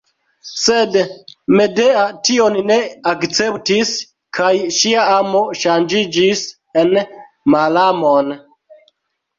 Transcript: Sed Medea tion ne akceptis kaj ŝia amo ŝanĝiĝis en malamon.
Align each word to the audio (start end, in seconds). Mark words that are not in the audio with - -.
Sed 0.59 0.95
Medea 1.59 2.05
tion 2.29 2.57
ne 2.71 2.77
akceptis 3.13 3.93
kaj 4.39 4.51
ŝia 4.79 5.05
amo 5.21 5.45
ŝanĝiĝis 5.61 6.45
en 6.85 6.95
malamon. 7.57 8.39